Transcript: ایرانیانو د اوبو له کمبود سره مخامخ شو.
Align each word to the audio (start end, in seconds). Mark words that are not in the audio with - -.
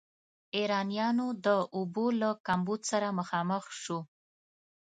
ایرانیانو 0.55 1.27
د 1.45 1.47
اوبو 1.75 2.05
له 2.21 2.29
کمبود 2.47 2.81
سره 2.91 3.07
مخامخ 3.19 3.63
شو. 3.81 3.99